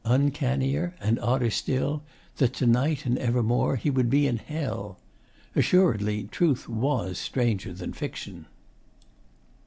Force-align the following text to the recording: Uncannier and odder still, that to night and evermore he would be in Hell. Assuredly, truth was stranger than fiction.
Uncannier 0.03 0.95
and 0.99 1.19
odder 1.19 1.51
still, 1.51 2.01
that 2.37 2.53
to 2.55 2.65
night 2.65 3.05
and 3.05 3.19
evermore 3.19 3.75
he 3.75 3.91
would 3.91 4.09
be 4.09 4.25
in 4.25 4.37
Hell. 4.37 4.97
Assuredly, 5.55 6.23
truth 6.31 6.67
was 6.67 7.19
stranger 7.19 7.71
than 7.71 7.93
fiction. 7.93 8.47